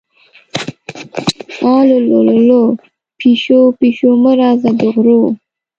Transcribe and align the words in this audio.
اللو 1.73 2.19
للو، 2.27 2.63
پیشو-پیشو 3.19 4.09
مه 4.23 4.31
راځه 4.41 4.69
د 4.79 4.81
غرو 4.93 5.21